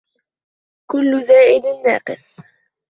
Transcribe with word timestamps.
كل 0.91 1.21
زائد 1.23 1.63
ناقص 1.85 2.37